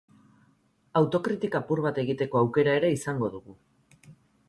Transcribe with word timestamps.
Autokritika 1.01 1.61
apur 1.65 1.83
bat 1.89 2.01
egiteko 2.07 2.43
aukera 2.43 2.77
ere 2.83 2.93
izango 2.99 3.33
dugu. 3.37 3.59